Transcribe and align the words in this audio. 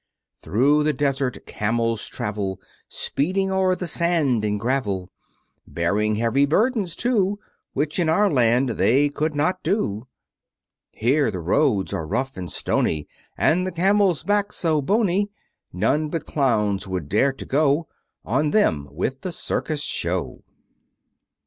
Through 0.39 0.81
the 0.83 0.93
desert 0.93 1.45
Camels 1.45 2.07
travel, 2.07 2.59
Speeding 2.87 3.51
o'er 3.51 3.75
the 3.75 3.85
sand 3.85 4.43
and 4.43 4.59
gravel, 4.59 5.11
Bearing 5.67 6.15
heavy 6.15 6.47
burdens 6.47 6.95
too, 6.95 7.37
Which 7.73 7.99
in 7.99 8.09
our 8.09 8.27
land 8.27 8.69
they 8.79 9.09
could 9.09 9.35
not 9.35 9.61
do. 9.61 10.07
Here 10.91 11.29
the 11.29 11.37
roads 11.39 11.93
are 11.93 12.07
rough 12.07 12.35
and 12.35 12.51
stony; 12.51 13.07
And 13.37 13.67
the 13.67 13.71
Camel's 13.71 14.23
back's 14.23 14.55
so 14.57 14.81
bony, 14.81 15.29
None 15.71 16.09
but 16.09 16.25
Clowns 16.25 16.87
would 16.87 17.07
dare 17.07 17.33
to 17.33 17.45
go 17.45 17.87
On 18.25 18.49
them, 18.49 18.87
with 18.89 19.21
the 19.21 19.31
Circus 19.31 19.83
Show. 19.83 20.43